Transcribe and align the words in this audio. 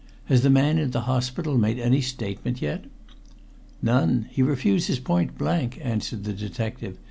"Has 0.25 0.41
the 0.41 0.49
man 0.49 0.79
in 0.79 0.89
the 0.89 1.01
hospital 1.01 1.59
made 1.59 1.77
any 1.77 2.01
statement 2.01 2.59
yet?" 2.59 2.85
"None. 3.83 4.25
He 4.31 4.41
refuses 4.41 4.97
point 4.99 5.37
blank," 5.37 5.77
answered 5.79 6.23
the 6.23 6.33
detective. 6.33 6.97